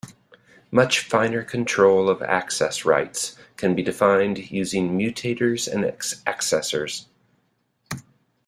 [0.71, 7.05] Much finer control of access rights can be defined using mutators and accessors.